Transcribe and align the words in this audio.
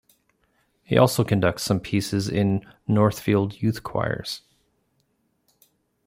He 0.83 0.97
also 0.97 1.23
conducts 1.23 1.61
some 1.61 1.79
pieces 1.79 2.27
in 2.27 2.65
"Northfield 2.87 3.61
Youth 3.61 3.83
Choirs". 3.83 4.41